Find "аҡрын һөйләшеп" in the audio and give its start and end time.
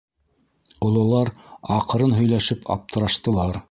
1.79-2.69